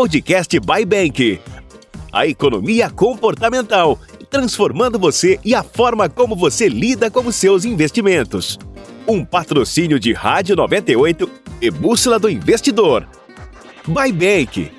[0.00, 1.38] Podcast by Bank.
[2.10, 3.98] A economia comportamental,
[4.30, 8.58] transformando você e a forma como você lida com os seus investimentos.
[9.06, 11.30] Um patrocínio de Rádio 98
[11.60, 13.06] e Bússola do Investidor.
[13.86, 14.72] By Bank.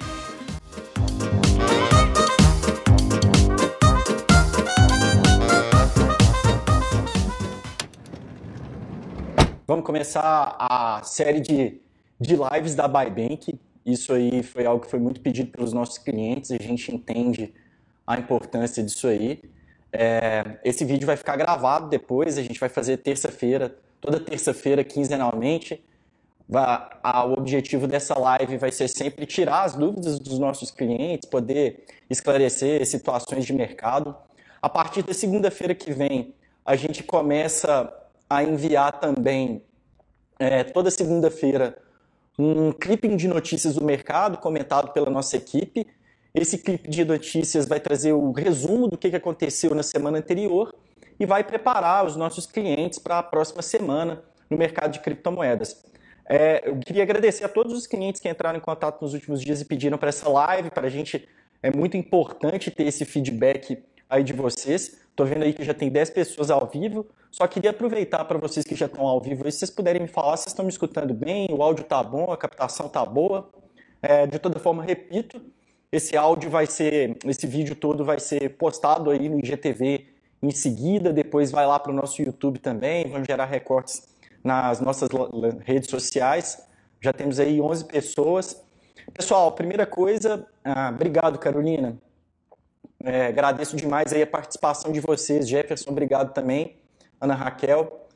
[9.68, 11.80] Vamos começar a série de,
[12.20, 13.60] de lives da Bybank.
[13.86, 17.54] Isso aí foi algo que foi muito pedido pelos nossos clientes, a gente entende
[18.06, 19.42] a importância disso aí.
[19.92, 25.84] É, esse vídeo vai ficar gravado depois, a gente vai fazer terça-feira, toda terça-feira, quinzenalmente.
[26.54, 31.86] A, o objetivo dessa live vai ser sempre tirar as dúvidas dos nossos clientes, poder
[32.10, 34.16] esclarecer situações de mercado.
[34.62, 37.92] A partir da segunda-feira que vem, a gente começa
[38.30, 39.64] a enviar também,
[40.38, 41.78] é, toda segunda-feira,
[42.38, 45.86] um clipping de notícias do mercado comentado pela nossa equipe.
[46.34, 50.74] Esse clipe de notícias vai trazer o resumo do que aconteceu na semana anterior
[51.20, 55.84] e vai preparar os nossos clientes para a próxima semana no mercado de criptomoedas.
[56.28, 59.60] É, eu queria agradecer a todos os clientes que entraram em contato nos últimos dias
[59.60, 60.70] e pediram para essa live.
[60.72, 61.28] Para a gente
[61.62, 65.01] é muito importante ter esse feedback aí de vocês.
[65.12, 67.06] Estou vendo aí que já tem 10 pessoas ao vivo.
[67.30, 70.36] Só queria aproveitar para vocês que já estão ao vivo, se vocês puderem me falar
[70.38, 73.50] se estão me escutando bem, o áudio está bom, a captação está boa.
[74.02, 75.42] É, de toda forma, repito,
[75.92, 80.08] esse áudio vai ser, esse vídeo todo vai ser postado aí no IGTV
[80.42, 84.10] em seguida, depois vai lá para o nosso YouTube também, vamos gerar recortes
[84.44, 85.10] nas nossas
[85.64, 86.68] redes sociais.
[87.00, 88.62] Já temos aí 11 pessoas.
[89.14, 91.98] Pessoal, primeira coisa, ah, obrigado Carolina.
[93.04, 95.48] É, agradeço demais aí a participação de vocês.
[95.48, 96.76] Jefferson, obrigado também.
[97.20, 98.08] Ana Raquel.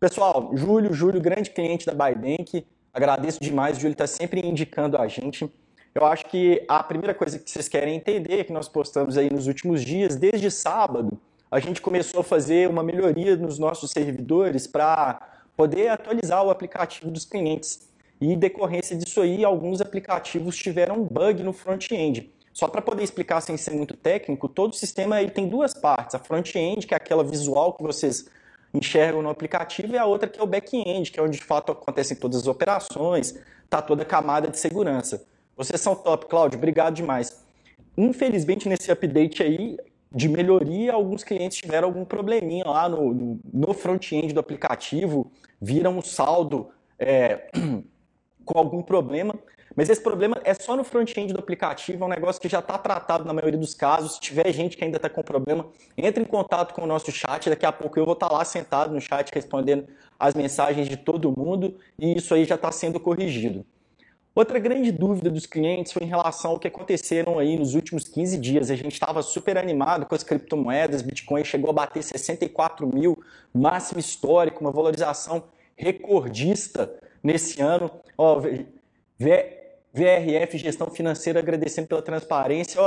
[0.00, 2.66] Pessoal, Júlio, Júlio, grande cliente da Bybank.
[2.92, 3.76] Agradeço demais.
[3.76, 5.50] O Júlio está sempre indicando a gente.
[5.94, 9.46] Eu acho que a primeira coisa que vocês querem entender que nós postamos aí nos
[9.46, 11.18] últimos dias, desde sábado,
[11.50, 15.20] a gente começou a fazer uma melhoria nos nossos servidores para
[15.54, 17.88] poder atualizar o aplicativo dos clientes.
[18.20, 22.32] E decorrência disso aí, alguns aplicativos tiveram um bug no front-end.
[22.52, 26.14] Só para poder explicar sem ser muito técnico, todo o sistema ele tem duas partes.
[26.14, 28.28] A front-end, que é aquela visual que vocês
[28.74, 31.72] enxergam no aplicativo, e a outra que é o back-end, que é onde de fato
[31.72, 35.24] acontecem todas as operações, está toda a camada de segurança.
[35.56, 37.42] Vocês são top, Cláudio, obrigado demais.
[37.96, 39.78] Infelizmente, nesse update aí
[40.14, 45.30] de melhoria, alguns clientes tiveram algum probleminha lá no, no, no front-end do aplicativo,
[45.60, 47.50] viram um saldo é,
[48.44, 49.34] com algum problema.
[49.74, 52.76] Mas esse problema é só no front-end do aplicativo, é um negócio que já está
[52.76, 54.14] tratado na maioria dos casos.
[54.14, 55.66] Se tiver gente que ainda está com problema,
[55.96, 57.48] entre em contato com o nosso chat.
[57.48, 59.86] Daqui a pouco eu vou estar tá lá sentado no chat respondendo
[60.18, 63.64] as mensagens de todo mundo e isso aí já está sendo corrigido.
[64.34, 68.38] Outra grande dúvida dos clientes foi em relação ao que aconteceram aí nos últimos 15
[68.38, 68.70] dias.
[68.70, 73.22] A gente estava super animado com as criptomoedas, Bitcoin chegou a bater 64 mil,
[73.52, 75.44] máximo histórico, uma valorização
[75.76, 77.90] recordista nesse ano.
[78.16, 78.40] Ó,
[79.92, 82.80] VRF, gestão financeira, agradecendo pela transparência.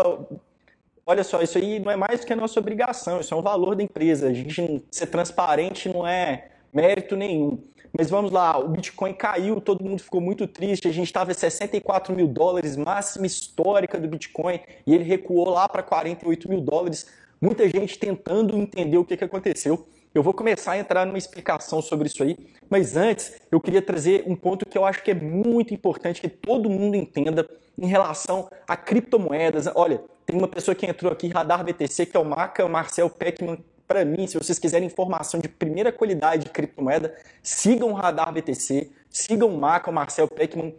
[1.05, 3.41] Olha só, isso aí não é mais do que a nossa obrigação, isso é um
[3.41, 4.27] valor da empresa.
[4.27, 7.59] A gente ser transparente não é mérito nenhum.
[7.97, 10.87] Mas vamos lá, o Bitcoin caiu, todo mundo ficou muito triste.
[10.87, 15.69] A gente estava em 64 mil dólares, máxima histórica do Bitcoin, e ele recuou lá
[15.69, 17.07] para 48 mil dólares.
[17.39, 19.87] Muita gente tentando entender o que, que aconteceu.
[20.15, 22.37] Eu vou começar a entrar numa explicação sobre isso aí,
[22.69, 26.29] mas antes eu queria trazer um ponto que eu acho que é muito importante que
[26.29, 27.45] todo mundo entenda
[27.77, 29.67] em relação a criptomoedas.
[29.75, 33.57] Olha, tem uma pessoa que entrou aqui, Radar BTC, que é o Maca Marcel Peckman.
[33.85, 38.89] Para mim, se vocês quiserem informação de primeira qualidade de criptomoeda, sigam o Radar BTC,
[39.09, 40.73] sigam o Maca, o Marcel Peckman.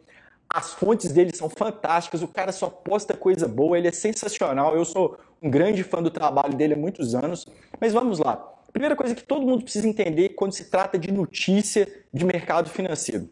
[0.49, 4.75] As fontes dele são fantásticas, o cara só posta coisa boa, ele é sensacional.
[4.75, 7.47] Eu sou um grande fã do trabalho dele há muitos anos.
[7.79, 11.89] Mas vamos lá primeira coisa que todo mundo precisa entender quando se trata de notícia
[12.13, 13.27] de mercado financeiro.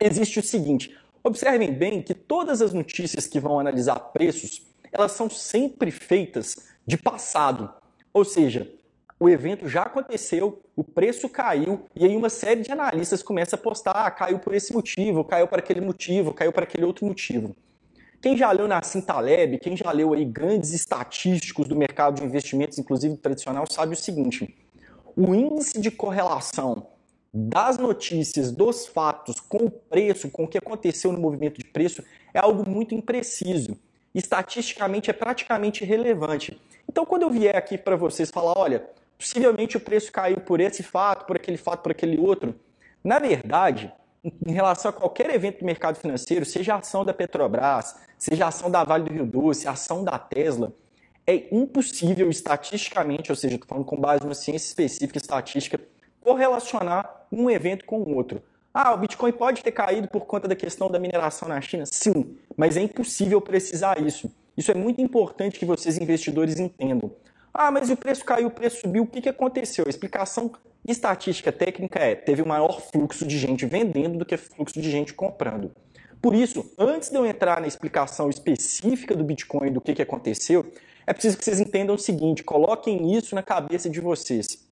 [0.00, 5.28] Existe o seguinte: observem bem que todas as notícias que vão analisar preços, elas são
[5.28, 6.56] sempre feitas
[6.86, 7.70] de passado.
[8.14, 8.72] Ou seja,
[9.20, 13.58] o evento já aconteceu, o preço caiu, e aí uma série de analistas começa a
[13.58, 17.54] postar, ah, caiu por esse motivo, caiu por aquele motivo, caiu por aquele outro motivo.
[18.22, 22.78] Quem já leu Nassim Taleb, quem já leu aí grandes estatísticos do mercado de investimentos,
[22.78, 24.61] inclusive tradicional, sabe o seguinte:
[25.16, 26.86] o índice de correlação
[27.32, 32.02] das notícias, dos fatos com o preço, com o que aconteceu no movimento de preço,
[32.34, 33.78] é algo muito impreciso.
[34.14, 36.60] Estatisticamente é praticamente irrelevante.
[36.88, 38.86] Então, quando eu vier aqui para vocês falar, olha,
[39.16, 42.54] possivelmente o preço caiu por esse fato, por aquele fato, por aquele outro,
[43.02, 43.90] na verdade,
[44.46, 48.48] em relação a qualquer evento do mercado financeiro, seja a ação da Petrobras, seja a
[48.48, 50.72] ação da Vale do Rio Doce, a ação da Tesla,
[51.26, 55.80] é impossível estatisticamente, ou seja, estou falando com base numa ciência específica estatística,
[56.20, 58.42] correlacionar um evento com o outro.
[58.74, 61.84] Ah, o Bitcoin pode ter caído por conta da questão da mineração na China?
[61.86, 64.32] Sim, mas é impossível precisar isso.
[64.56, 67.12] Isso é muito importante que vocês investidores entendam.
[67.52, 69.84] Ah, mas o preço caiu, o preço subiu, o que, que aconteceu?
[69.86, 70.50] A explicação
[70.88, 75.12] estatística técnica é: teve um maior fluxo de gente vendendo do que fluxo de gente
[75.12, 75.70] comprando.
[76.20, 80.64] Por isso, antes de eu entrar na explicação específica do Bitcoin, do que, que aconteceu,
[81.06, 84.70] é preciso que vocês entendam o seguinte: coloquem isso na cabeça de vocês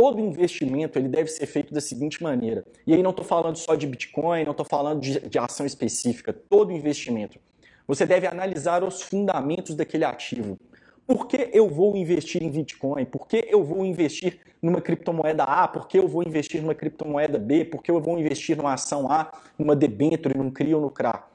[0.00, 2.64] todo investimento ele deve ser feito da seguinte maneira.
[2.86, 6.32] E aí não estou falando só de Bitcoin, não estou falando de, de ação específica,
[6.32, 7.38] todo investimento.
[7.86, 10.58] Você deve analisar os fundamentos daquele ativo.
[11.06, 13.04] Por que eu vou investir em Bitcoin?
[13.04, 15.68] Por que eu vou investir numa criptomoeda A?
[15.68, 17.66] Por que eu vou investir numa criptomoeda B?
[17.66, 21.29] Por que eu vou investir numa ação A, numa debênture, num CRI ou no CRA?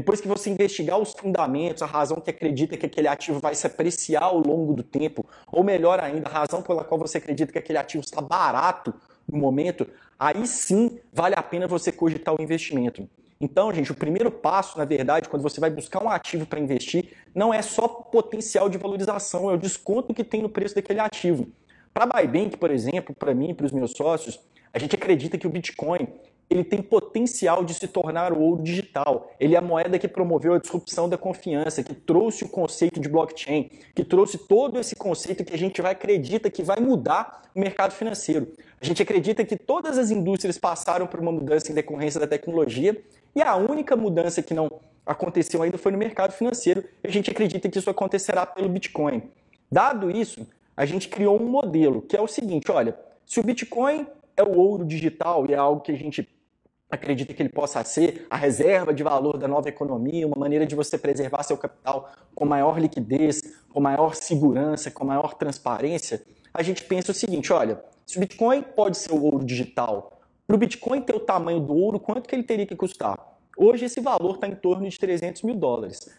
[0.00, 3.66] Depois que você investigar os fundamentos, a razão que acredita que aquele ativo vai se
[3.66, 7.58] apreciar ao longo do tempo, ou melhor ainda, a razão pela qual você acredita que
[7.58, 8.94] aquele ativo está barato
[9.30, 9.86] no momento,
[10.18, 13.06] aí sim vale a pena você cogitar o investimento.
[13.38, 17.10] Então, gente, o primeiro passo, na verdade, quando você vai buscar um ativo para investir,
[17.34, 21.46] não é só potencial de valorização, é o desconto que tem no preço daquele ativo.
[21.92, 24.40] Para a Bybank, por exemplo, para mim e para os meus sócios,
[24.72, 26.08] a gente acredita que o Bitcoin
[26.50, 29.30] ele tem potencial de se tornar o ouro digital.
[29.38, 33.08] Ele é a moeda que promoveu a disrupção da confiança, que trouxe o conceito de
[33.08, 37.60] blockchain, que trouxe todo esse conceito que a gente vai acredita que vai mudar o
[37.60, 38.48] mercado financeiro.
[38.80, 43.00] A gente acredita que todas as indústrias passaram por uma mudança em decorrência da tecnologia
[43.36, 44.68] e a única mudança que não
[45.06, 46.82] aconteceu ainda foi no mercado financeiro.
[47.04, 49.22] A gente acredita que isso acontecerá pelo Bitcoin.
[49.70, 54.06] Dado isso, a gente criou um modelo que é o seguinte, olha, se o Bitcoin
[54.36, 56.26] é o ouro digital e é algo que a gente
[56.90, 60.74] acredita que ele possa ser a reserva de valor da nova economia, uma maneira de
[60.74, 66.22] você preservar seu capital com maior liquidez, com maior segurança, com maior transparência,
[66.52, 70.56] a gente pensa o seguinte, olha, se o Bitcoin pode ser o ouro digital, para
[70.56, 73.16] o Bitcoin ter o tamanho do ouro, quanto que ele teria que custar?
[73.56, 76.10] Hoje esse valor está em torno de 300 mil dólares.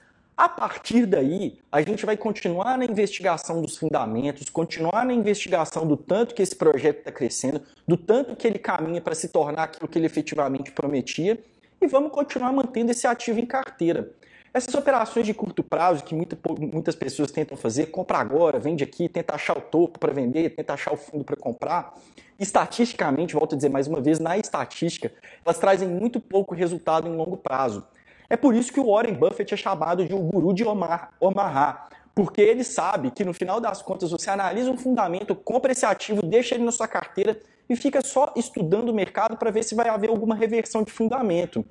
[0.41, 5.95] A partir daí, a gente vai continuar na investigação dos fundamentos, continuar na investigação do
[5.95, 9.88] tanto que esse projeto está crescendo, do tanto que ele caminha para se tornar aquilo
[9.88, 11.39] que ele efetivamente prometia,
[11.79, 14.13] e vamos continuar mantendo esse ativo em carteira.
[14.51, 16.35] Essas operações de curto prazo que muita,
[16.73, 20.73] muitas pessoas tentam fazer, compra agora, vende aqui, tenta achar o topo para vender, tenta
[20.73, 21.93] achar o fundo para comprar,
[22.39, 25.11] estatisticamente, volto a dizer mais uma vez, na estatística,
[25.45, 27.85] elas trazem muito pouco resultado em longo prazo.
[28.31, 32.39] É por isso que o Warren Buffett é chamado de o guru de Omaha, porque
[32.39, 36.55] ele sabe que no final das contas você analisa um fundamento, compra esse ativo, deixa
[36.55, 37.37] ele na sua carteira
[37.69, 41.65] e fica só estudando o mercado para ver se vai haver alguma reversão de fundamento.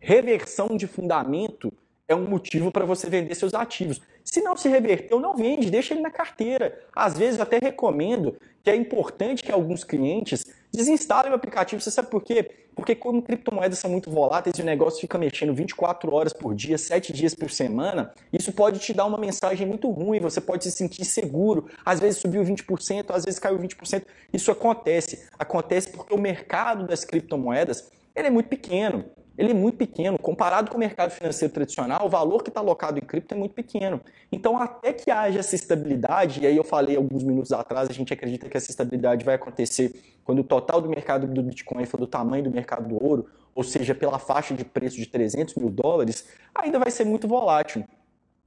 [0.00, 1.72] Reversão de fundamento
[2.08, 4.02] é um motivo para você vender seus ativos.
[4.24, 6.80] Se não se reverteu, não vende, deixa ele na carteira.
[6.96, 8.34] Às vezes eu até recomendo
[8.64, 10.46] que é importante que alguns clientes
[10.76, 11.80] desinstalem o aplicativo.
[11.80, 12.50] Você sabe por quê?
[12.74, 16.76] Porque como criptomoedas são muito voláteis e o negócio fica mexendo 24 horas por dia,
[16.76, 20.70] 7 dias por semana, isso pode te dar uma mensagem muito ruim, você pode se
[20.70, 21.68] sentir seguro.
[21.84, 24.04] Às vezes subiu 20%, às vezes caiu 20%.
[24.32, 25.26] Isso acontece.
[25.38, 29.04] Acontece porque o mercado das criptomoedas ele é muito pequeno
[29.36, 30.18] ele é muito pequeno.
[30.18, 33.54] Comparado com o mercado financeiro tradicional, o valor que está alocado em cripto é muito
[33.54, 34.00] pequeno.
[34.30, 38.12] Então, até que haja essa estabilidade, e aí eu falei alguns minutos atrás, a gente
[38.12, 42.06] acredita que essa estabilidade vai acontecer quando o total do mercado do Bitcoin for do
[42.06, 46.26] tamanho do mercado do ouro, ou seja, pela faixa de preço de 300 mil dólares,
[46.54, 47.84] ainda vai ser muito volátil.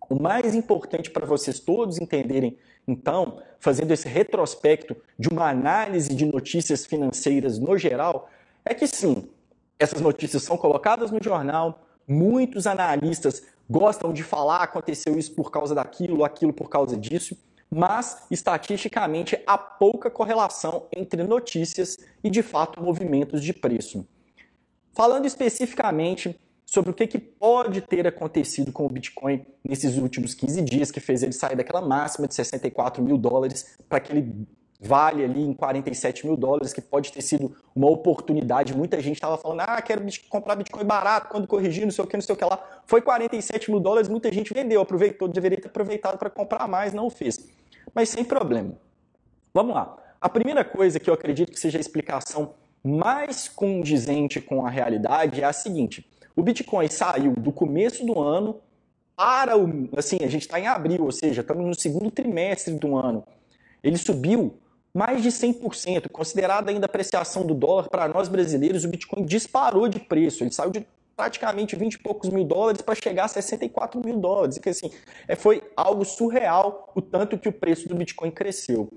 [0.09, 6.25] O mais importante para vocês todos entenderem, então, fazendo esse retrospecto de uma análise de
[6.25, 8.27] notícias financeiras no geral,
[8.65, 9.29] é que sim,
[9.79, 15.73] essas notícias são colocadas no jornal, muitos analistas gostam de falar aconteceu isso por causa
[15.73, 17.37] daquilo, aquilo por causa disso,
[17.71, 24.05] mas estatisticamente há pouca correlação entre notícias e de fato movimentos de preço.
[24.91, 30.61] Falando especificamente sobre o que, que pode ter acontecido com o Bitcoin nesses últimos 15
[30.61, 34.47] dias, que fez ele sair daquela máxima de 64 mil dólares para aquele
[34.79, 38.75] vale ali em 47 mil dólares, que pode ter sido uma oportunidade.
[38.75, 42.15] Muita gente estava falando, ah, quero comprar Bitcoin barato, quando corrigir, não sei o que,
[42.15, 42.81] não sei o que lá.
[42.85, 47.09] Foi 47 mil dólares, muita gente vendeu, aproveitou, deveria ter aproveitado para comprar mais, não
[47.09, 47.49] fez.
[47.93, 48.73] Mas sem problema.
[49.53, 49.97] Vamos lá.
[50.21, 55.41] A primeira coisa que eu acredito que seja a explicação mais condizente com a realidade
[55.41, 58.61] é a seguinte: o Bitcoin saiu do começo do ano
[59.15, 59.89] para o.
[59.97, 63.25] Assim, a gente está em abril, ou seja, estamos no segundo trimestre do ano.
[63.83, 64.57] Ele subiu
[64.93, 66.09] mais de 100%.
[66.09, 70.43] Considerada ainda a apreciação do dólar, para nós brasileiros, o Bitcoin disparou de preço.
[70.43, 74.57] Ele saiu de praticamente 20 e poucos mil dólares para chegar a 64 mil dólares.
[74.57, 74.89] Que assim,
[75.27, 78.89] é, foi algo surreal o tanto que o preço do Bitcoin cresceu.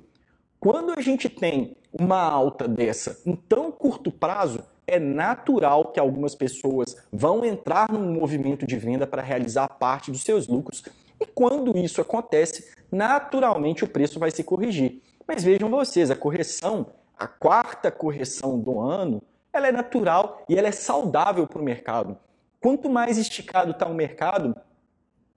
[0.61, 6.35] Quando a gente tem uma alta dessa em tão curto prazo, é natural que algumas
[6.37, 10.85] pessoas vão entrar num movimento de venda para realizar parte dos seus lucros.
[11.21, 15.01] E quando isso acontece, naturalmente o preço vai se corrigir.
[15.35, 20.69] Mas vejam vocês, a correção, a quarta correção do ano, ela é natural e ela
[20.69, 22.19] é saudável para o mercado.
[22.61, 24.55] Quanto mais esticado está o mercado,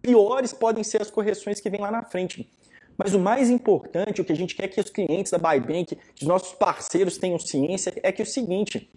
[0.01, 2.51] piores podem ser as correções que vêm lá na frente.
[2.97, 6.23] Mas o mais importante, o que a gente quer que os clientes da Bybank, que
[6.23, 8.91] os nossos parceiros tenham ciência, é que é o seguinte: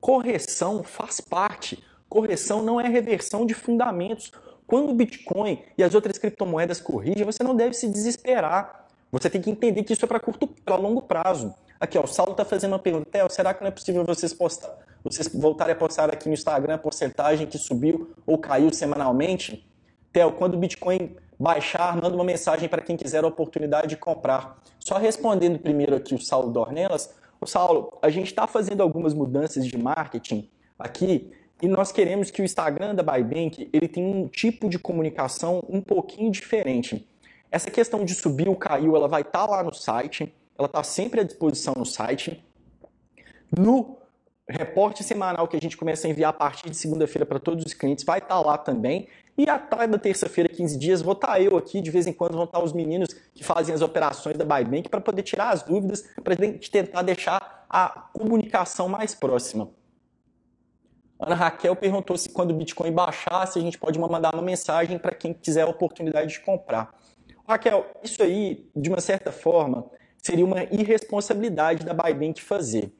[0.00, 1.82] correção faz parte.
[2.08, 4.30] Correção não é reversão de fundamentos.
[4.64, 8.85] Quando o Bitcoin e as outras criptomoedas corrigem, você não deve se desesperar.
[9.18, 11.54] Você tem que entender que isso é para curto, para longo prazo.
[11.80, 13.06] Aqui, ó, o Saulo está fazendo uma pergunta.
[13.10, 16.74] Theo, será que não é possível vocês postar, vocês voltarem a postar aqui no Instagram
[16.74, 19.66] a porcentagem que subiu ou caiu semanalmente?
[20.12, 24.58] Theo, quando o Bitcoin baixar, manda uma mensagem para quem quiser a oportunidade de comprar.
[24.80, 27.14] Só respondendo primeiro aqui o Saulo Dornelas.
[27.40, 31.32] O Saulo, a gente está fazendo algumas mudanças de marketing aqui
[31.62, 35.80] e nós queremos que o Instagram da Bybank ele tenha um tipo de comunicação um
[35.80, 37.06] pouquinho diferente.
[37.50, 40.82] Essa questão de subir ou caiu, ela vai estar tá lá no site, ela está
[40.82, 42.44] sempre à disposição no site.
[43.56, 43.98] No
[44.48, 47.74] reporte semanal que a gente começa a enviar a partir de segunda-feira para todos os
[47.74, 49.08] clientes, vai estar tá lá também.
[49.36, 52.34] E atrás da terça-feira, 15 dias, vou estar tá eu aqui, de vez em quando
[52.34, 56.02] vão estar os meninos que fazem as operações da Bybank para poder tirar as dúvidas,
[56.22, 59.68] para tentar deixar a comunicação mais próxima.
[61.18, 65.14] Ana Raquel perguntou se quando o Bitcoin baixasse, a gente pode mandar uma mensagem para
[65.14, 66.94] quem quiser a oportunidade de comprar.
[67.48, 69.86] Raquel, isso aí, de uma certa forma,
[70.20, 72.92] seria uma irresponsabilidade da Bybank fazer.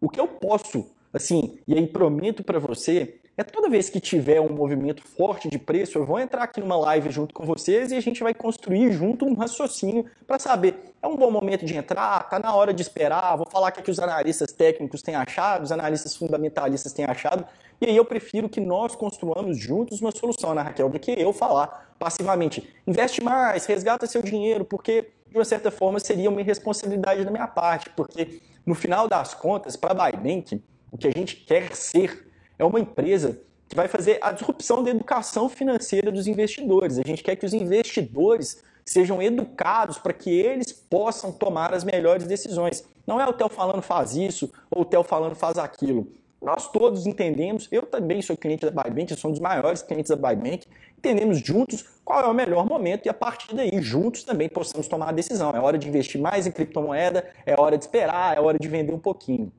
[0.00, 4.40] O que eu posso, assim, e aí prometo para você, é toda vez que tiver
[4.40, 7.96] um movimento forte de preço, eu vou entrar aqui numa live junto com vocês e
[7.96, 12.28] a gente vai construir junto um raciocínio para saber, é um bom momento de entrar,
[12.28, 15.14] tá na hora de esperar, vou falar o que, é que os analistas técnicos têm
[15.14, 17.46] achado, os analistas fundamentalistas têm achado,
[17.80, 21.32] e aí eu prefiro que nós construamos juntos uma solução, né, Raquel, do que eu
[21.32, 27.24] falar passivamente, investe mais, resgata seu dinheiro, porque de uma certa forma seria uma irresponsabilidade
[27.24, 31.36] da minha parte, porque no final das contas, para a Bybank, o que a gente
[31.36, 32.26] quer ser
[32.58, 36.98] é uma empresa que vai fazer a disrupção da educação financeira dos investidores.
[36.98, 42.26] A gente quer que os investidores sejam educados para que eles possam tomar as melhores
[42.26, 42.84] decisões.
[43.06, 46.12] Não é o Theo falando faz isso ou o Theo falando faz aquilo.
[46.42, 50.10] Nós todos entendemos, eu também sou cliente da Bybank, eu sou um dos maiores clientes
[50.10, 50.66] da Bybank,
[50.98, 55.10] entendemos juntos qual é o melhor momento e a partir daí, juntos também possamos tomar
[55.10, 55.50] a decisão.
[55.50, 58.92] É hora de investir mais em criptomoeda, é hora de esperar, é hora de vender
[58.92, 59.52] um pouquinho.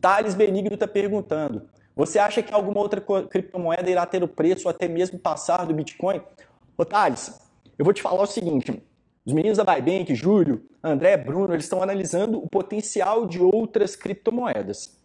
[0.00, 4.70] Thales Benigno está perguntando: você acha que alguma outra criptomoeda irá ter o preço ou
[4.70, 6.20] até mesmo passar do Bitcoin?
[6.76, 7.40] Ô Thales,
[7.78, 8.82] eu vou te falar o seguinte:
[9.24, 14.99] os meninos da Bybank, Júlio, André, Bruno, eles estão analisando o potencial de outras criptomoedas.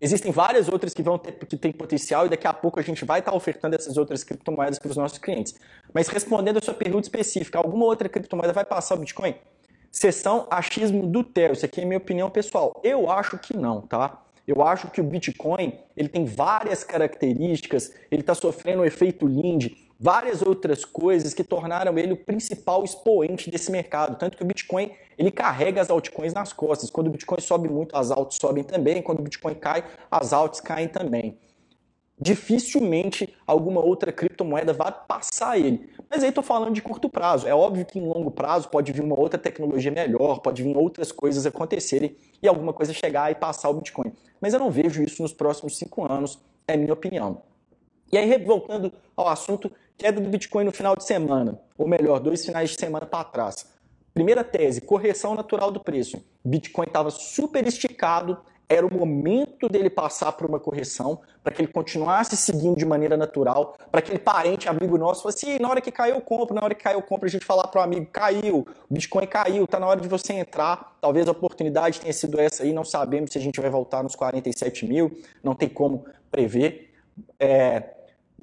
[0.00, 3.04] Existem várias outras que vão ter que tem potencial e daqui a pouco a gente
[3.04, 5.54] vai estar ofertando essas outras criptomoedas para os nossos clientes.
[5.92, 9.34] Mas respondendo a sua pergunta específica, alguma outra criptomoeda vai passar o Bitcoin?
[9.90, 12.78] Sessão achismo do Theo, isso aqui é minha opinião pessoal.
[12.84, 14.22] Eu acho que não, tá?
[14.46, 19.85] Eu acho que o Bitcoin ele tem várias características, ele está sofrendo o efeito Lindy,
[19.98, 24.18] várias outras coisas que tornaram ele o principal expoente desse mercado.
[24.18, 26.90] Tanto que o Bitcoin ele carrega as altcoins nas costas.
[26.90, 29.02] Quando o Bitcoin sobe muito, as altas sobem também.
[29.02, 31.38] Quando o Bitcoin cai, as altas caem também.
[32.18, 35.90] Dificilmente alguma outra criptomoeda vai passar ele.
[36.08, 37.46] Mas aí estou falando de curto prazo.
[37.46, 41.12] É óbvio que em longo prazo pode vir uma outra tecnologia melhor, pode vir outras
[41.12, 44.12] coisas acontecerem e alguma coisa chegar e passar o Bitcoin.
[44.40, 47.42] Mas eu não vejo isso nos próximos cinco anos, é minha opinião.
[48.12, 52.44] E aí, voltando ao assunto, queda do Bitcoin no final de semana, ou melhor, dois
[52.44, 53.66] finais de semana para trás.
[54.12, 56.24] Primeira tese, correção natural do preço.
[56.44, 58.38] Bitcoin estava super esticado,
[58.68, 63.16] era o momento dele passar por uma correção, para que ele continuasse seguindo de maneira
[63.16, 66.64] natural, para aquele parente, amigo nosso, fosse assim, na hora que caiu eu compro, na
[66.64, 69.64] hora que caiu eu compro, a gente falar para o amigo, caiu, o Bitcoin caiu,
[69.64, 73.30] está na hora de você entrar, talvez a oportunidade tenha sido essa aí, não sabemos
[73.30, 76.92] se a gente vai voltar nos 47 mil, não tem como prever.
[77.38, 77.95] É,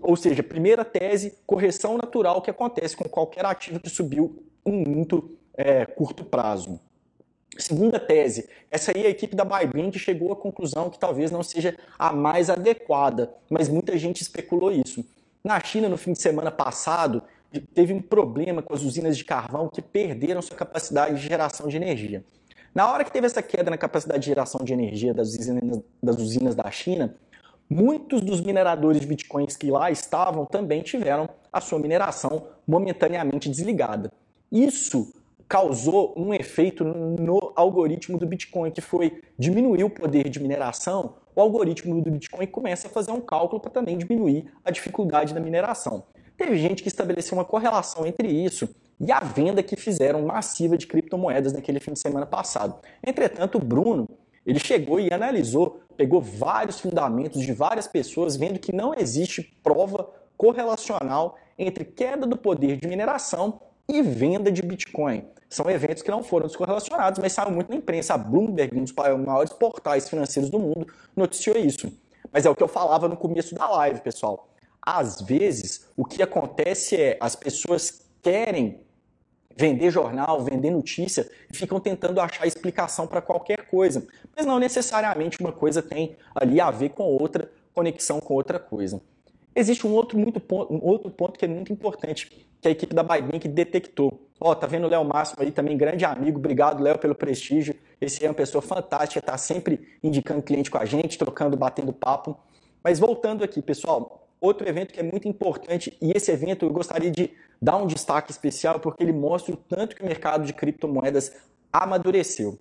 [0.03, 5.37] ou seja, primeira tese, correção natural que acontece com qualquer ativo que subiu em muito
[5.55, 6.79] é, curto prazo.
[7.57, 11.77] Segunda tese, essa aí a equipe da Bybank chegou à conclusão que talvez não seja
[11.99, 15.05] a mais adequada, mas muita gente especulou isso.
[15.43, 17.21] Na China, no fim de semana passado,
[17.73, 21.77] teve um problema com as usinas de carvão que perderam sua capacidade de geração de
[21.77, 22.23] energia.
[22.73, 26.17] Na hora que teve essa queda na capacidade de geração de energia das usinas, das
[26.17, 27.15] usinas da China,
[27.69, 34.11] muitos dos mineradores de bitcoins que lá estavam também tiveram a sua mineração momentaneamente desligada.
[34.51, 35.13] Isso
[35.47, 41.15] causou um efeito no algoritmo do Bitcoin, que foi diminuir o poder de mineração.
[41.35, 45.39] O algoritmo do Bitcoin começa a fazer um cálculo para também diminuir a dificuldade da
[45.39, 46.03] mineração.
[46.37, 48.67] Teve gente que estabeleceu uma correlação entre isso
[48.99, 52.79] e a venda que fizeram massiva de criptomoedas naquele fim de semana passado.
[53.05, 54.07] Entretanto, o Bruno,
[54.45, 60.09] ele chegou e analisou, pegou vários fundamentos de várias pessoas, vendo que não existe prova
[60.35, 65.25] correlacional entre queda do poder de mineração e venda de Bitcoin.
[65.49, 68.15] São eventos que não foram descorrelacionados, mas saiu muito na imprensa.
[68.15, 71.91] A Bloomberg, um dos maiores portais financeiros do mundo, noticiou isso.
[72.31, 74.49] Mas é o que eu falava no começo da live, pessoal.
[74.81, 78.81] Às vezes, o que acontece é as pessoas querem
[79.55, 84.05] vender jornal, vender notícia ficam tentando achar explicação para qualquer coisa.
[84.35, 89.01] Mas não necessariamente uma coisa tem ali a ver com outra, conexão com outra coisa.
[89.55, 92.27] Existe um outro, muito ponto, um outro ponto que é muito importante,
[92.59, 94.27] que a equipe da Bybink detectou.
[94.39, 96.39] Ó, oh, tá vendo o Léo Máximo aí também, grande amigo.
[96.39, 97.75] Obrigado, Léo, pelo prestígio.
[98.01, 102.35] Esse é uma pessoa fantástica, tá sempre indicando cliente com a gente, trocando, batendo papo.
[102.83, 107.11] Mas voltando aqui, pessoal, outro evento que é muito importante, e esse evento eu gostaria
[107.11, 111.31] de dar um destaque especial, porque ele mostra o tanto que o mercado de criptomoedas
[111.71, 112.59] amadureceu.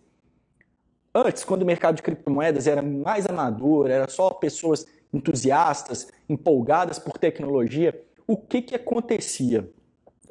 [1.15, 7.19] Antes, quando o mercado de criptomoedas era mais amador, era só pessoas entusiastas, empolgadas por
[7.19, 9.69] tecnologia, o que, que acontecia?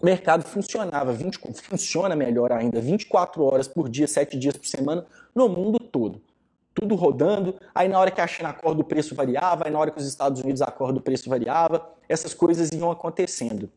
[0.01, 5.05] O mercado funcionava, 20, funciona melhor ainda, 24 horas por dia, 7 dias por semana,
[5.35, 6.19] no mundo todo.
[6.73, 9.91] Tudo rodando, aí na hora que a China acorda o preço variava, aí na hora
[9.91, 13.69] que os Estados Unidos acordam o preço variava, essas coisas iam acontecendo.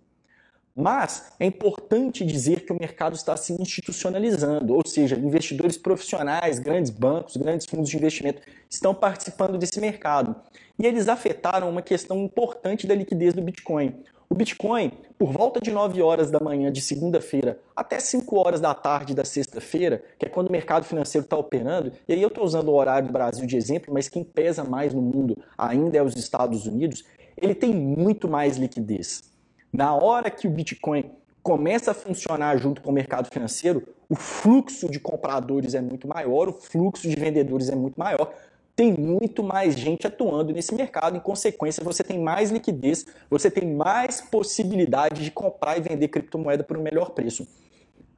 [0.76, 6.90] Mas é importante dizer que o mercado está se institucionalizando, ou seja, investidores profissionais, grandes
[6.90, 10.34] bancos, grandes fundos de investimento estão participando desse mercado.
[10.76, 13.94] E eles afetaram uma questão importante da liquidez do Bitcoin.
[14.28, 18.74] O Bitcoin, por volta de 9 horas da manhã de segunda-feira até 5 horas da
[18.74, 22.42] tarde da sexta-feira, que é quando o mercado financeiro está operando, e aí eu estou
[22.42, 26.02] usando o horário do Brasil de exemplo, mas quem pesa mais no mundo ainda é
[26.02, 27.04] os Estados Unidos,
[27.36, 29.33] ele tem muito mais liquidez.
[29.74, 31.10] Na hora que o Bitcoin
[31.42, 36.48] começa a funcionar junto com o mercado financeiro, o fluxo de compradores é muito maior,
[36.48, 38.32] o fluxo de vendedores é muito maior,
[38.76, 43.74] tem muito mais gente atuando nesse mercado, em consequência, você tem mais liquidez, você tem
[43.74, 47.44] mais possibilidade de comprar e vender criptomoeda por um melhor preço.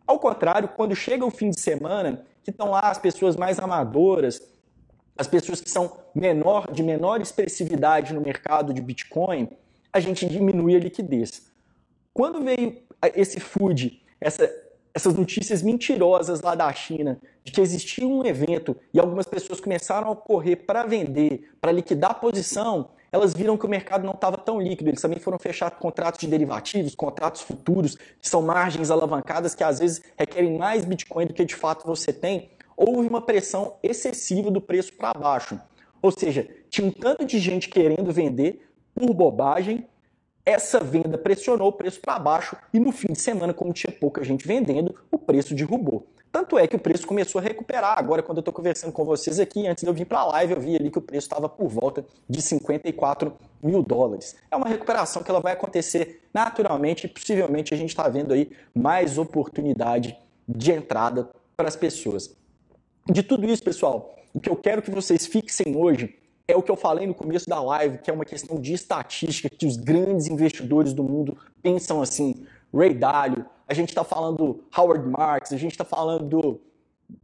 [0.07, 4.42] Ao contrário, quando chega o fim de semana, que estão lá as pessoas mais amadoras,
[5.16, 9.49] as pessoas que são menor, de menor expressividade no mercado de Bitcoin,
[9.97, 11.46] a gente diminui a liquidez.
[12.16, 12.79] Quando veio
[13.14, 14.50] esse food, essa,
[14.94, 20.11] essas notícias mentirosas lá da China, de que existia um evento e algumas pessoas começaram
[20.11, 24.38] a correr para vender, para liquidar a posição, elas viram que o mercado não estava
[24.38, 24.88] tão líquido.
[24.88, 29.79] Eles também foram fechar contratos de derivativos, contratos futuros, que são margens alavancadas que às
[29.79, 32.48] vezes requerem mais Bitcoin do que de fato você tem.
[32.74, 35.61] Houve uma pressão excessiva do preço para baixo.
[36.00, 39.87] Ou seja, tinha um tanto de gente querendo vender, por bobagem,
[40.47, 44.23] essa venda pressionou o preço para baixo e no fim de semana, como tinha pouca
[44.23, 46.07] gente vendendo, o preço derrubou.
[46.31, 47.99] Tanto é que o preço começou a recuperar.
[47.99, 50.53] Agora, quando eu estou conversando com vocês aqui, antes de eu vir para a live,
[50.53, 54.37] eu vi ali que o preço estava por volta de 54 mil dólares.
[54.51, 58.53] É uma recuperação que ela vai acontecer naturalmente e possivelmente a gente está vendo aí
[58.75, 62.37] mais oportunidade de entrada para as pessoas.
[63.09, 66.15] De tudo isso, pessoal, o que eu quero que vocês fixem hoje
[66.49, 69.49] é o que eu falei no começo da live, que é uma questão de estatística,
[69.49, 72.47] que os grandes investidores do mundo pensam assim.
[72.73, 76.61] Ray Dalio, a gente está falando do Howard Marks, a gente está falando do,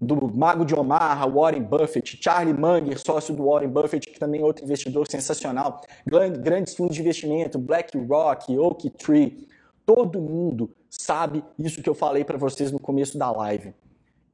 [0.00, 4.44] do Mago de Omaha, Warren Buffett, Charlie Munger, sócio do Warren Buffett, que também é
[4.44, 5.80] outro investidor sensacional,
[6.40, 9.46] grandes fundos de investimento, BlackRock, Oak Tree,
[9.86, 13.72] todo mundo sabe isso que eu falei para vocês no começo da live.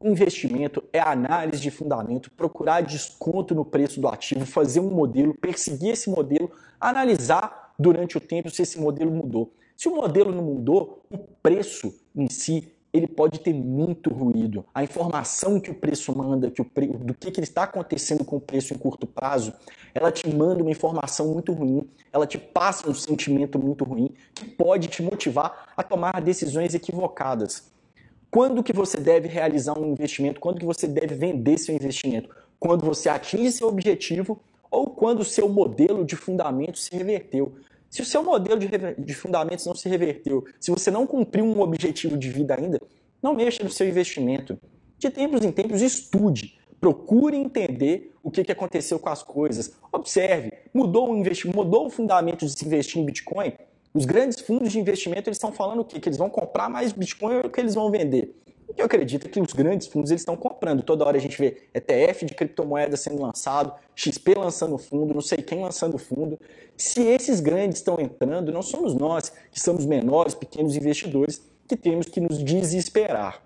[0.01, 5.91] Investimento é análise de fundamento, procurar desconto no preço do ativo, fazer um modelo, perseguir
[5.91, 9.53] esse modelo, analisar durante o tempo se esse modelo mudou.
[9.77, 14.65] Se o modelo não mudou, o preço em si ele pode ter muito ruído.
[14.73, 16.87] A informação que o preço manda, que o pre...
[16.87, 19.53] do que, que está acontecendo com o preço em curto prazo,
[19.93, 24.45] ela te manda uma informação muito ruim, ela te passa um sentimento muito ruim, que
[24.45, 27.77] pode te motivar a tomar decisões equivocadas.
[28.31, 30.39] Quando que você deve realizar um investimento?
[30.39, 32.29] Quando que você deve vender seu investimento?
[32.59, 37.55] Quando você atinge seu objetivo ou quando o seu modelo de fundamentos se reverteu?
[37.89, 41.61] Se o seu modelo de, de fundamentos não se reverteu, se você não cumpriu um
[41.61, 42.79] objetivo de vida ainda,
[43.23, 44.59] não mexa no seu investimento.
[44.99, 46.59] De tempos em tempos, estude.
[46.81, 49.73] Procure entender o que, aconteceu com as coisas.
[49.91, 51.17] Observe, mudou o
[51.55, 53.53] mudou o fundamento de se investir em Bitcoin.
[53.95, 55.99] Os grandes fundos de investimento eles estão falando o quê?
[55.99, 58.35] Que eles vão comprar mais Bitcoin ou que eles vão vender?
[58.77, 60.83] eu acredito que os grandes fundos eles estão comprando.
[60.83, 65.39] Toda hora a gente vê ETF de criptomoeda sendo lançado, XP lançando fundo, não sei
[65.39, 66.39] quem lançando fundo.
[66.77, 72.07] Se esses grandes estão entrando, não somos nós, que somos menores, pequenos investidores, que temos
[72.07, 73.43] que nos desesperar.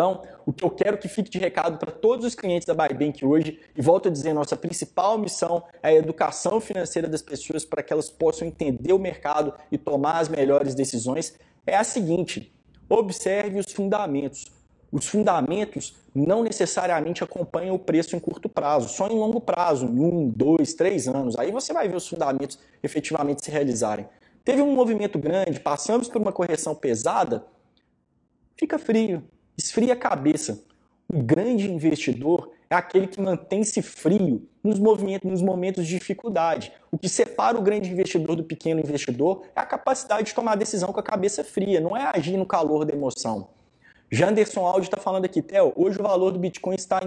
[0.00, 3.22] Então, o que eu quero que fique de recado para todos os clientes da Bybank
[3.22, 7.82] hoje, e volto a dizer, nossa principal missão é a educação financeira das pessoas para
[7.82, 11.34] que elas possam entender o mercado e tomar as melhores decisões,
[11.66, 12.50] é a seguinte:
[12.88, 14.46] Observe os fundamentos.
[14.90, 20.00] Os fundamentos não necessariamente acompanham o preço em curto prazo, só em longo prazo, em
[20.00, 21.38] um, dois, três anos.
[21.38, 24.08] Aí você vai ver os fundamentos efetivamente se realizarem.
[24.42, 27.44] Teve um movimento grande, passamos por uma correção pesada,
[28.56, 29.22] fica frio,
[29.60, 30.64] esfria a cabeça.
[31.12, 36.72] O grande investidor é aquele que mantém-se frio nos, movimentos, nos momentos de dificuldade.
[36.90, 40.92] O que separa o grande investidor do pequeno investidor é a capacidade de tomar decisão
[40.92, 43.48] com a cabeça fria, não é agir no calor da emoção.
[44.10, 47.00] Janderson Aldi está falando aqui, Theo, hoje o valor do Bitcoin está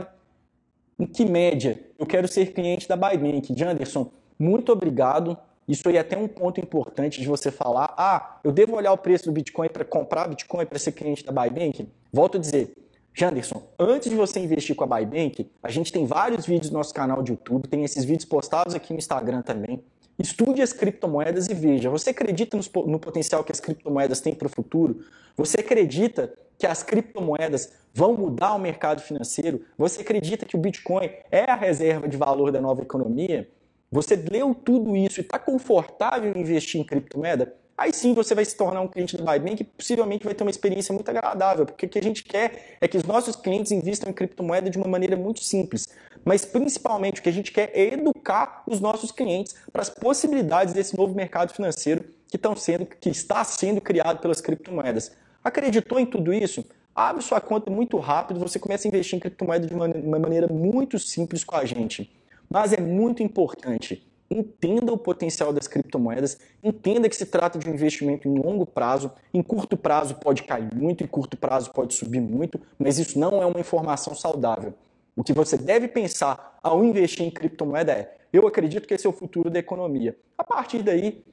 [1.00, 1.80] em, em que média?
[1.98, 3.54] Eu quero ser cliente da Bybank.
[3.58, 5.38] Janderson, muito obrigado.
[5.68, 7.94] Isso aí é até um ponto importante de você falar.
[7.98, 11.32] Ah, eu devo olhar o preço do Bitcoin para comprar Bitcoin para ser cliente da
[11.32, 11.88] Bybank?
[12.15, 12.71] Volto a dizer,
[13.12, 16.93] Janderson, antes de você investir com a Bybank, a gente tem vários vídeos no nosso
[16.93, 19.84] canal de YouTube, tem esses vídeos postados aqui no Instagram também.
[20.19, 21.89] Estude as criptomoedas e veja.
[21.89, 25.04] Você acredita no potencial que as criptomoedas têm para o futuro?
[25.36, 29.65] Você acredita que as criptomoedas vão mudar o mercado financeiro?
[29.76, 33.49] Você acredita que o Bitcoin é a reserva de valor da nova economia?
[33.91, 37.56] Você leu tudo isso e está confortável em investir em criptomoeda?
[37.84, 40.50] Aí sim você vai se tornar um cliente do Bybank que possivelmente vai ter uma
[40.50, 44.10] experiência muito agradável, porque o que a gente quer é que os nossos clientes invistam
[44.10, 45.89] em criptomoeda de uma maneira muito simples,
[46.24, 50.74] mas principalmente o que a gente quer é educar os nossos clientes para as possibilidades
[50.74, 55.12] desse novo mercado financeiro que, estão sendo, que está sendo criado pelas criptomoedas.
[55.43, 56.65] Acreditou em tudo isso?
[56.96, 60.98] Abre sua conta muito rápido, você começa a investir em criptomoeda de uma maneira muito
[60.98, 62.10] simples com a gente.
[62.50, 67.73] Mas é muito importante entenda o potencial das criptomoedas, entenda que se trata de um
[67.73, 72.21] investimento em longo prazo, em curto prazo pode cair muito, em curto prazo pode subir
[72.21, 74.73] muito, mas isso não é uma informação saudável.
[75.15, 79.09] O que você deve pensar ao investir em criptomoeda é: eu acredito que esse é
[79.09, 80.17] o futuro da economia.
[80.38, 81.23] A partir daí,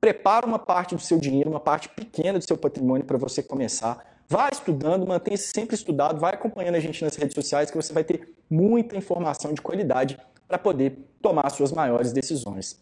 [0.00, 4.06] prepara uma parte do seu dinheiro, uma parte pequena do seu patrimônio para você começar.
[4.30, 8.04] Vá estudando, mantenha-se sempre estudado, vai acompanhando a gente nas redes sociais que você vai
[8.04, 10.18] ter muita informação de qualidade
[10.48, 12.80] para poder tomar suas maiores decisões.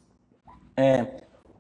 [0.77, 1.07] É,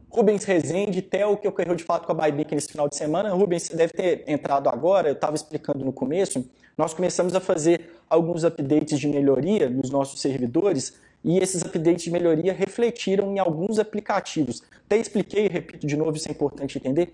[0.08, 3.30] Rubens Rezende, Theo, que ocorreu de fato com a Bybic nesse final de semana.
[3.30, 6.48] Rubens, você deve ter entrado agora, eu estava explicando no começo.
[6.78, 12.10] Nós começamos a fazer alguns updates de melhoria nos nossos servidores e esses updates de
[12.10, 14.62] melhoria refletiram em alguns aplicativos.
[14.84, 17.12] Até expliquei, repito de novo, isso é importante entender.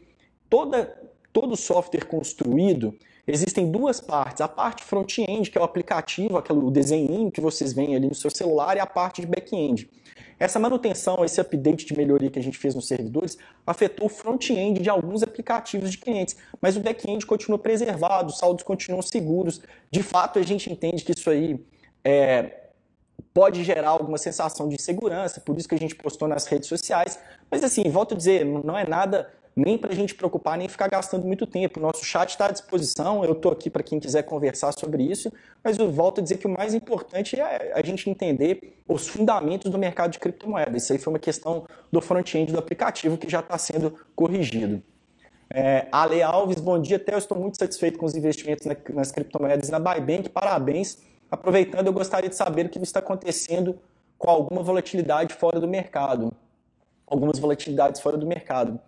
[0.50, 0.94] Toda,
[1.33, 2.94] todo software construído,
[3.26, 4.40] existem duas partes.
[4.40, 8.30] A parte front-end, que é o aplicativo, aquele desenho que vocês veem ali no seu
[8.30, 9.88] celular, e a parte de back-end.
[10.38, 14.80] Essa manutenção, esse update de melhoria que a gente fez nos servidores, afetou o front-end
[14.80, 19.61] de alguns aplicativos de clientes, mas o back-end continua preservado, os saldos continuam seguros.
[19.90, 21.64] De fato, a gente entende que isso aí
[22.04, 22.62] é,
[23.32, 27.18] pode gerar alguma sensação de insegurança, por isso que a gente postou nas redes sociais.
[27.50, 30.88] Mas assim, volto a dizer, não é nada nem para a gente preocupar, nem ficar
[30.88, 31.78] gastando muito tempo.
[31.78, 35.30] O nosso chat está à disposição, eu estou aqui para quem quiser conversar sobre isso,
[35.62, 39.70] mas eu volto a dizer que o mais importante é a gente entender os fundamentos
[39.70, 40.84] do mercado de criptomoedas.
[40.84, 44.82] Isso aí foi uma questão do front-end do aplicativo que já está sendo corrigido.
[45.54, 47.02] É, Ale Alves, bom dia.
[47.06, 50.30] Eu estou muito satisfeito com os investimentos nas criptomoedas na Bybank.
[50.30, 50.98] Parabéns.
[51.30, 53.78] Aproveitando, eu gostaria de saber o que está acontecendo
[54.16, 56.32] com alguma volatilidade fora do mercado.
[57.06, 58.80] Algumas volatilidades fora do mercado.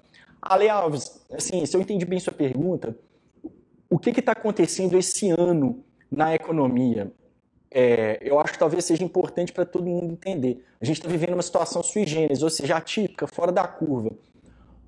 [0.46, 2.94] Ale Alves, assim, se eu entendi bem sua pergunta,
[3.88, 7.11] o que está acontecendo esse ano na economia?
[7.70, 10.62] É, eu acho que talvez seja importante para todo mundo entender.
[10.80, 14.11] A gente está vivendo uma situação sui generis, ou seja, atípica, fora da curva.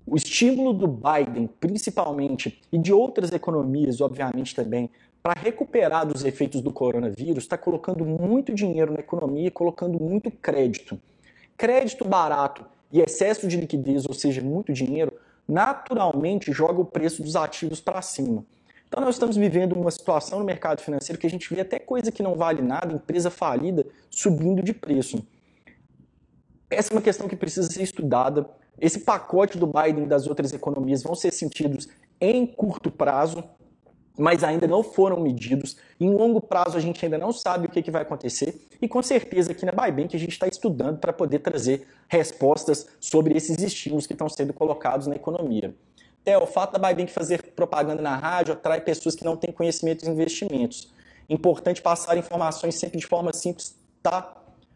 [0.06, 4.90] O estímulo do Biden, principalmente, e de outras economias, obviamente também,
[5.22, 10.30] para recuperar dos efeitos do coronavírus, está colocando muito dinheiro na economia e colocando muito
[10.30, 11.00] crédito.
[11.56, 15.12] Crédito barato e excesso de liquidez, ou seja, muito dinheiro,
[15.48, 18.44] naturalmente joga o preço dos ativos para cima.
[18.88, 22.12] Então nós estamos vivendo uma situação no mercado financeiro que a gente vê até coisa
[22.12, 25.26] que não vale nada, empresa falida, subindo de preço.
[26.70, 28.48] Essa é uma questão que precisa ser estudada.
[28.78, 31.88] Esse pacote do Biden e das outras economias vão ser sentidos
[32.20, 33.42] em curto prazo.
[34.18, 35.76] Mas ainda não foram medidos.
[36.00, 38.66] Em longo prazo, a gente ainda não sabe o que, que vai acontecer.
[38.80, 43.36] E com certeza aqui na Baibank a gente está estudando para poder trazer respostas sobre
[43.36, 45.74] esses estímulos que estão sendo colocados na economia.
[46.24, 50.00] Theo, o fato da Baibank fazer propaganda na rádio atrai pessoas que não têm conhecimento
[50.00, 50.92] dos investimentos.
[51.28, 54.34] Importante passar informações sempre de forma simples, tá?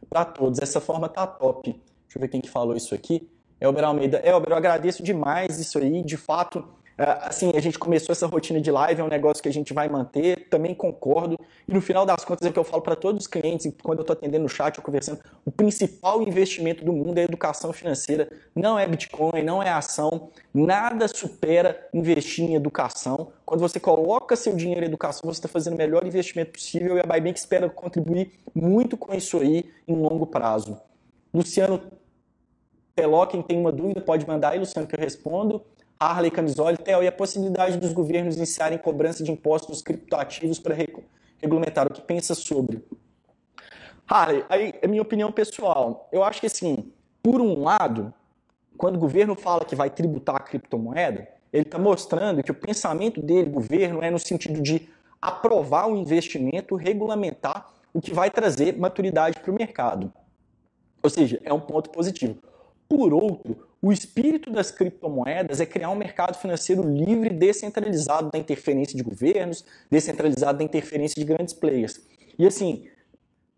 [0.08, 0.60] Para todos.
[0.60, 1.70] Essa forma tá top.
[1.70, 3.28] Deixa eu ver quem que falou isso aqui.
[3.60, 4.18] Elber Almeida.
[4.24, 6.02] Elber, eu agradeço demais isso aí.
[6.02, 9.48] De fato, é, assim, a gente começou essa rotina de live, é um negócio que
[9.48, 11.36] a gente vai manter, também concordo.
[11.66, 13.98] E no final das contas é o que eu falo para todos os clientes, quando
[13.98, 17.72] eu estou atendendo no chat ou conversando, o principal investimento do mundo é a educação
[17.72, 18.28] financeira.
[18.54, 20.30] Não é Bitcoin, não é ação.
[20.52, 23.32] Nada supera investir em educação.
[23.46, 27.00] Quando você coloca seu dinheiro em educação, você está fazendo o melhor investimento possível e
[27.00, 30.78] a Bybank espera contribuir muito com isso aí em longo prazo.
[31.32, 31.80] Luciano
[32.94, 35.64] Teló, quem tem uma dúvida, pode mandar aí, Luciano, que eu respondo.
[36.00, 40.74] Harley Camisoli, Theo, e a possibilidade dos governos iniciarem cobrança de impostos nos criptoativos para
[41.38, 41.86] regulamentar.
[41.86, 42.82] O que pensa sobre?
[44.08, 46.08] Harley, aí é minha opinião pessoal.
[46.10, 46.90] Eu acho que assim,
[47.22, 48.14] por um lado,
[48.78, 53.20] quando o governo fala que vai tributar a criptomoeda, ele está mostrando que o pensamento
[53.20, 54.88] dele, governo, é no sentido de
[55.20, 60.10] aprovar o investimento, regulamentar o que vai trazer maturidade para o mercado.
[61.02, 62.38] Ou seja, é um ponto positivo.
[62.88, 68.96] Por outro, o espírito das criptomoedas é criar um mercado financeiro livre, descentralizado da interferência
[68.96, 72.00] de governos, descentralizado da interferência de grandes players.
[72.38, 72.86] E assim,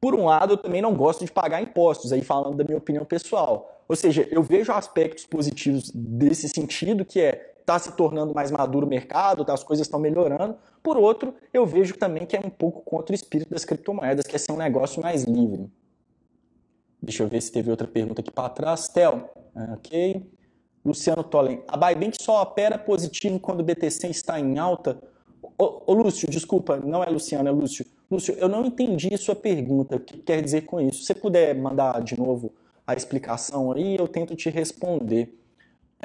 [0.01, 3.05] por um lado, eu também não gosto de pagar impostos, aí falando da minha opinião
[3.05, 3.83] pessoal.
[3.89, 8.87] Ou seja, eu vejo aspectos positivos desse sentido, que é está se tornando mais maduro
[8.87, 10.57] o mercado, tá, as coisas estão melhorando.
[10.83, 14.35] Por outro, eu vejo também que é um pouco contra o espírito das criptomoedas, que
[14.35, 15.71] é ser um negócio mais livre.
[17.03, 18.89] Deixa eu ver se teve outra pergunta aqui para trás.
[18.89, 20.23] Tel, ah, ok.
[20.85, 25.01] Luciano Tollen, a Baibank só opera positivo quando o BTC está em alta?
[25.59, 27.85] Ô, ô, Lúcio, desculpa, não é Luciano, é Lúcio.
[28.11, 29.97] Lúcio, eu não entendi sua pergunta.
[29.97, 31.01] O que quer dizer com isso?
[31.01, 32.53] Se você puder mandar de novo
[32.87, 35.39] a explicação aí, eu tento te responder.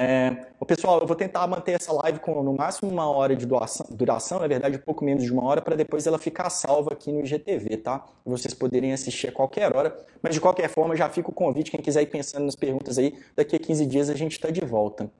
[0.00, 0.30] É,
[0.64, 4.38] pessoal, eu vou tentar manter essa live com no máximo uma hora de doação, duração,
[4.38, 7.24] na verdade, um pouco menos de uma hora, para depois ela ficar salva aqui no
[7.24, 8.04] IGTV, tá?
[8.24, 9.96] Vocês poderem assistir a qualquer hora.
[10.22, 13.18] Mas de qualquer forma, já fica o convite, quem quiser ir pensando nas perguntas aí,
[13.34, 15.10] daqui a 15 dias a gente está de volta.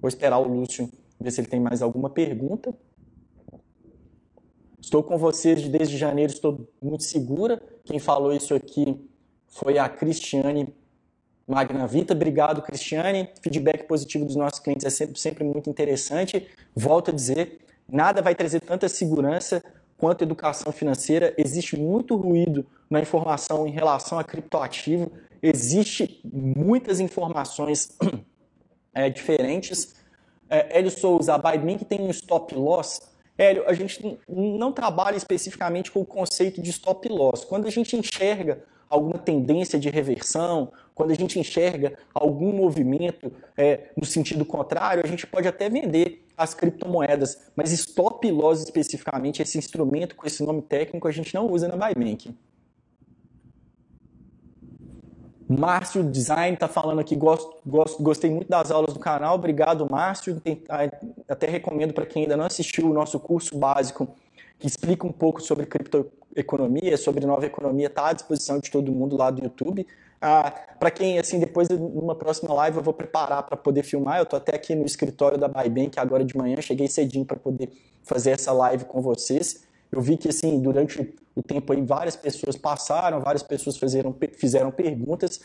[0.00, 2.72] Vou esperar o Lúcio ver se ele tem mais alguma pergunta.
[4.80, 7.60] Estou com vocês desde janeiro, estou muito segura.
[7.84, 9.06] Quem falou isso aqui
[9.48, 10.72] foi a Cristiane
[11.46, 12.14] Magna Vita.
[12.14, 13.28] Obrigado, Cristiane.
[13.42, 16.48] Feedback positivo dos nossos clientes é sempre, sempre muito interessante.
[16.74, 19.62] Volto a dizer, nada vai trazer tanta segurança
[19.96, 21.34] quanto educação financeira.
[21.36, 25.12] Existe muito ruído na informação em relação a criptoativo.
[25.42, 27.96] Existe muitas informações
[28.94, 29.94] é, diferentes.
[30.48, 33.00] É, Hélio Souza, a Bybink tem um stop loss.
[33.36, 37.44] Hélio, a gente não trabalha especificamente com o conceito de stop loss.
[37.44, 38.62] Quando a gente enxerga
[38.94, 45.08] alguma tendência de reversão, quando a gente enxerga algum movimento é, no sentido contrário, a
[45.08, 50.62] gente pode até vender as criptomoedas, mas stop loss especificamente, esse instrumento com esse nome
[50.62, 52.34] técnico, a gente não usa na Buybank.
[55.46, 60.40] Márcio Design está falando aqui, gosto, gosto, gostei muito das aulas do canal, obrigado Márcio.
[61.28, 64.08] Até recomendo para quem ainda não assistiu o nosso curso básico
[64.58, 65.66] que explica um pouco sobre
[66.34, 69.86] criptoeconomia, sobre nova economia, está à disposição de todo mundo lá do YouTube.
[70.20, 74.18] Ah, para quem, assim, depois, numa próxima live, eu vou preparar para poder filmar.
[74.18, 77.70] Eu estou até aqui no escritório da Buybank agora de manhã, cheguei cedinho para poder
[78.02, 79.64] fazer essa live com vocês.
[79.92, 84.70] Eu vi que, assim, durante o tempo aí, várias pessoas passaram, várias pessoas fizeram, fizeram
[84.70, 85.40] perguntas.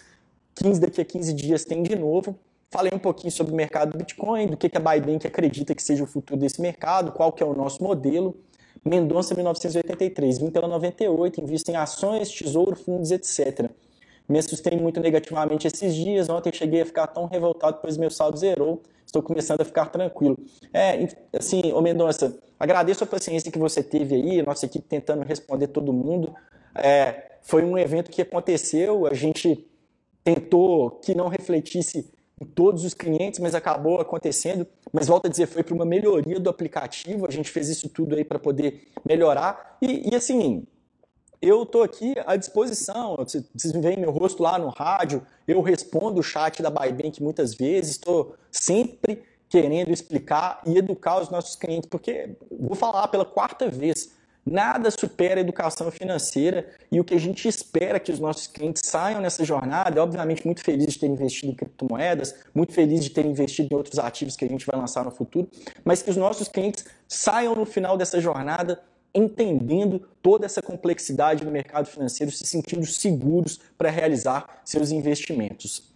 [0.55, 2.35] 15, daqui a 15 dias tem de novo.
[2.71, 5.81] Falei um pouquinho sobre o mercado do Bitcoin, do que, que a Buybank acredita que
[5.81, 8.35] seja o futuro desse mercado, qual que é o nosso modelo.
[8.83, 13.69] Mendonça 1983, vim pela 98, invisto em ações, tesouro, fundos, etc.
[14.27, 16.29] Me assustei muito negativamente esses dias.
[16.29, 18.81] Ontem cheguei a ficar tão revoltado, pois meu saldo zerou.
[19.05, 20.37] Estou começando a ficar tranquilo.
[20.71, 25.67] É, assim, ô Mendonça, agradeço a paciência que você teve aí, nossa equipe tentando responder
[25.67, 26.33] todo mundo.
[26.75, 29.67] É, foi um evento que aconteceu, a gente
[30.23, 34.65] tentou que não refletisse em todos os clientes, mas acabou acontecendo.
[34.91, 38.15] Mas volto a dizer, foi para uma melhoria do aplicativo, a gente fez isso tudo
[38.15, 39.77] aí para poder melhorar.
[39.81, 40.65] E, e assim,
[41.41, 43.15] eu estou aqui à disposição.
[43.17, 47.91] Vocês veem meu rosto lá no rádio, eu respondo o chat da Buybank muitas vezes,
[47.91, 54.11] estou sempre querendo explicar e educar os nossos clientes, porque vou falar pela quarta vez,
[54.49, 58.81] Nada supera a educação financeira e o que a gente espera que os nossos clientes
[58.83, 63.11] saiam nessa jornada, é obviamente muito feliz de ter investido em criptomoedas, muito feliz de
[63.11, 65.47] ter investido em outros ativos que a gente vai lançar no futuro,
[65.85, 68.81] mas que os nossos clientes saiam no final dessa jornada
[69.13, 75.89] entendendo toda essa complexidade do mercado financeiro, se sentindo seguros para realizar seus investimentos.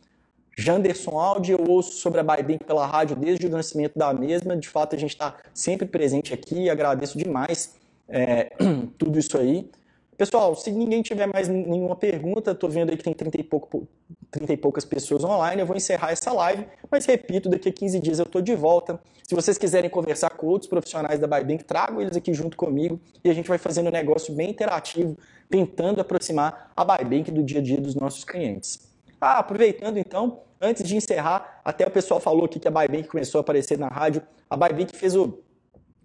[0.55, 4.55] Janderson Aldi, eu ouço sobre a Baibank pela rádio desde o nascimento da mesma.
[4.55, 7.81] De fato, a gente está sempre presente aqui e agradeço demais
[8.13, 8.51] é,
[8.97, 9.69] tudo isso aí.
[10.15, 13.87] Pessoal, se ninguém tiver mais nenhuma pergunta, estou vendo aí que tem 30 e, pouco,
[14.29, 17.99] 30 e poucas pessoas online, eu vou encerrar essa live, mas repito, daqui a 15
[17.99, 19.01] dias eu estou de volta.
[19.27, 23.29] Se vocês quiserem conversar com outros profissionais da Baibank, trago eles aqui junto comigo e
[23.29, 25.17] a gente vai fazendo um negócio bem interativo,
[25.49, 28.79] tentando aproximar a Baibank do dia a dia dos nossos clientes.
[29.19, 33.39] Ah, aproveitando então, antes de encerrar, até o pessoal falou aqui que a Baibank começou
[33.39, 34.21] a aparecer na rádio.
[34.49, 35.39] A Baibank fez o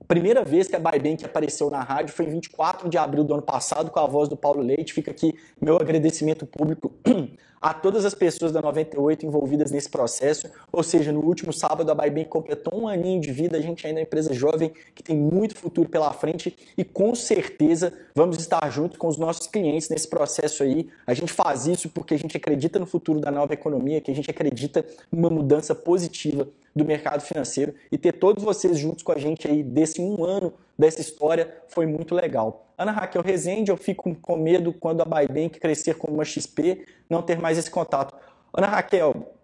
[0.08, 3.42] primeira vez que a Baibank apareceu na rádio foi em 24 de abril do ano
[3.42, 4.94] passado com a voz do Paulo Leite.
[4.94, 6.90] Fica aqui meu agradecimento público
[7.60, 10.48] a todas as pessoas da 98 envolvidas nesse processo.
[10.72, 13.58] Ou seja, no último sábado a Baibank completou um aninho de vida.
[13.58, 17.14] A gente ainda é uma empresa jovem que tem muito futuro pela frente e com
[17.14, 20.88] certeza vamos estar junto com os nossos clientes nesse processo aí.
[21.06, 24.14] A gente faz isso porque a gente acredita no futuro da nova economia, que a
[24.14, 29.18] gente acredita numa mudança positiva do mercado financeiro e ter todos vocês juntos com a
[29.18, 32.68] gente aí desse um ano dessa história foi muito legal.
[32.78, 37.20] Ana Raquel Rezende, eu fico com medo quando a Baibank crescer como uma XP, não
[37.22, 38.14] ter mais esse contato.
[38.52, 39.34] Ana Raquel,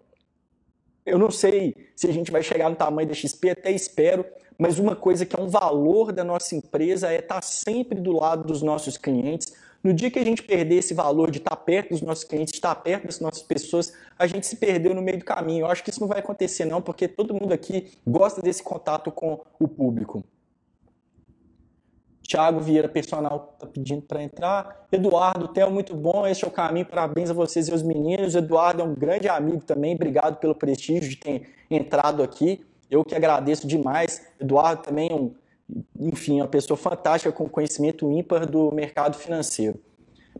[1.05, 4.25] eu não sei se a gente vai chegar no tamanho da XP, até espero,
[4.57, 8.45] mas uma coisa que é um valor da nossa empresa é estar sempre do lado
[8.45, 9.53] dos nossos clientes.
[9.85, 12.73] No dia que a gente perder esse valor de estar perto dos nossos clientes, estar
[12.73, 15.59] perto das nossas pessoas, a gente se perdeu no meio do caminho.
[15.59, 19.11] Eu acho que isso não vai acontecer não, porque todo mundo aqui gosta desse contato
[19.11, 20.23] com o público.
[22.23, 24.87] Tiago Vieira, personal, está pedindo para entrar.
[24.91, 26.25] Eduardo, Theo, muito bom.
[26.25, 26.87] Este é o caminho.
[26.87, 28.33] Parabéns a vocês e aos meninos.
[28.33, 29.93] Eduardo é um grande amigo também.
[29.93, 32.65] Obrigado pelo prestígio de ter entrado aqui.
[32.89, 34.25] Eu que agradeço demais.
[34.39, 35.35] Eduardo também é um,
[35.99, 39.79] enfim, uma pessoa fantástica com conhecimento ímpar do mercado financeiro.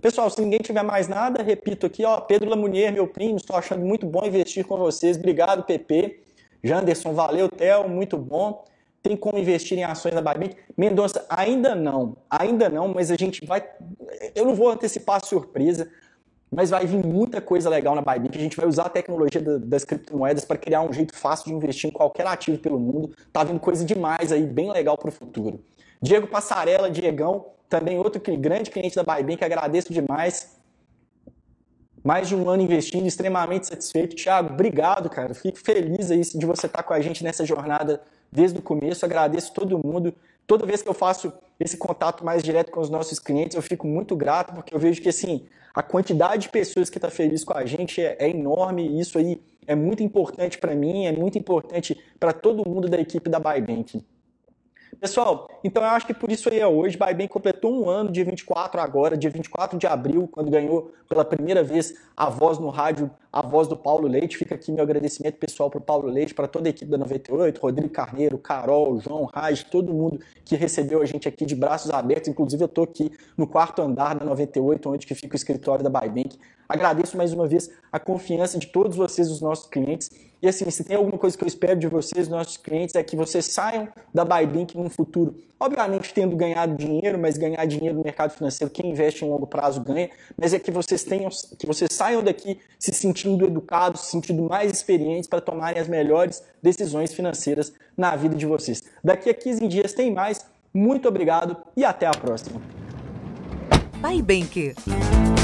[0.02, 3.86] Pessoal, se ninguém tiver mais nada, repito aqui, ó, Pedro Lamunier, meu primo, estou achando
[3.86, 5.18] muito bom investir com vocês.
[5.18, 6.20] Obrigado, PP.
[6.64, 8.66] Janderson, valeu, Theo, muito bom.
[9.02, 10.58] Tem como investir em ações da Bybit?
[10.76, 13.64] Mendonça, ainda não, ainda não, mas a gente vai.
[14.34, 15.90] Eu não vou antecipar a surpresa,
[16.52, 18.38] mas vai vir muita coisa legal na Bybit.
[18.38, 21.90] A gente vai usar a tecnologia das criptomoedas para criar um jeito fácil de investir
[21.90, 23.14] em qualquer ativo pelo mundo.
[23.32, 25.60] Tá vindo coisa demais aí, bem legal para o futuro.
[26.02, 30.56] Diego Passarela, Diegão, também outro grande cliente da Bybit, agradeço demais.
[32.04, 34.16] Mais de um ano investindo, extremamente satisfeito.
[34.16, 35.34] Thiago, obrigado, cara.
[35.34, 39.04] Fico feliz aí de você estar com a gente nessa jornada desde o começo.
[39.04, 40.14] Agradeço todo mundo.
[40.46, 43.88] Toda vez que eu faço esse contato mais direto com os nossos clientes, eu fico
[43.88, 47.56] muito grato, porque eu vejo que assim, a quantidade de pessoas que está feliz com
[47.56, 51.38] a gente é, é enorme e isso aí é muito importante para mim, é muito
[51.38, 54.02] importante para todo mundo da equipe da Bybank.
[55.00, 56.98] Pessoal, então eu acho que por isso aí é hoje.
[56.98, 61.63] Baibank completou um ano, dia 24 agora, dia 24 de abril, quando ganhou pela primeira
[61.63, 64.38] vez a voz no rádio, a voz do Paulo Leite.
[64.38, 67.60] Fica aqui meu agradecimento pessoal para o Paulo Leite, para toda a equipe da 98,
[67.60, 72.30] Rodrigo Carneiro, Carol, João, Raj, todo mundo que recebeu a gente aqui de braços abertos.
[72.30, 75.89] Inclusive eu estou aqui no quarto andar da 98, onde que fica o escritório da
[75.89, 76.38] Baibank.
[76.67, 80.10] Agradeço mais uma vez a confiança de todos vocês, os nossos clientes.
[80.41, 83.15] E assim, se tem alguma coisa que eu espero de vocês, nossos clientes, é que
[83.15, 85.36] vocês saiam da Bybink no futuro.
[85.60, 89.82] Obviamente tendo ganhado dinheiro, mas ganhar dinheiro no mercado financeiro, quem investe em longo prazo
[89.82, 94.43] ganha, mas é que vocês tenham, que vocês saiam daqui se sentindo educados, se sentindo
[94.43, 98.84] mais experientes para tomarem as melhores decisões financeiras na vida de vocês.
[99.04, 100.45] Daqui a 15 dias tem mais.
[100.74, 102.62] Muito obrigado e até a próxima.
[104.02, 105.35] Bye.